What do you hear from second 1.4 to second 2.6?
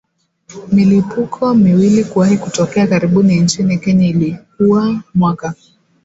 miwili kuwahi